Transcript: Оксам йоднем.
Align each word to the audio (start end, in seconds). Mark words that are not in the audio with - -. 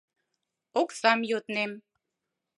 Оксам 0.81 1.19
йоднем. 1.29 1.71